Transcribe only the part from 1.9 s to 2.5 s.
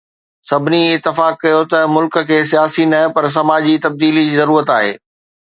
ملڪ کي